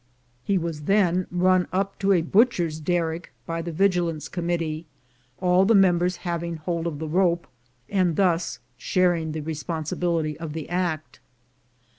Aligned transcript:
He 0.43 0.57
was 0.57 0.85
then 0.85 1.27
run 1.29 1.67
up 1.71 1.99
to 1.99 2.11
a 2.11 2.21
302 2.21 2.21
THE 2.21 2.21
GOLD 2.23 2.33
HUNTERS 2.33 2.33
butcher's 2.33 2.79
derrick 2.79 3.33
by 3.45 3.61
the 3.61 3.71
Vigilance 3.71 4.29
Committee, 4.29 4.87
all 5.37 5.63
the 5.63 5.75
members 5.75 6.15
having 6.25 6.55
hold 6.55 6.87
of 6.87 6.97
the 6.97 7.07
rope, 7.07 7.45
and 7.87 8.15
thus 8.15 8.57
sharing 8.77 9.33
the 9.33 9.41
responsibility 9.41 10.35
of 10.39 10.53
the 10.53 10.67
act. 10.69 11.19